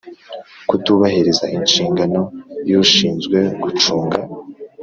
Kutubahiriza 0.67 1.45
inshingano 1.57 2.19
y 2.69 2.73
ushinzwe 2.83 3.39
gucunga 3.61 4.19